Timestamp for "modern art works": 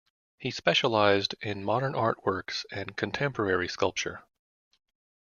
1.63-2.65